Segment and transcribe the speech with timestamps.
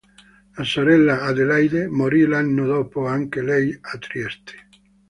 [0.57, 4.67] La sorella Adelaide morì l'anno dopo, anche lei a Trieste.